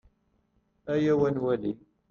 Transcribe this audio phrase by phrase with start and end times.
[0.93, 1.71] Ayaw ad nwali.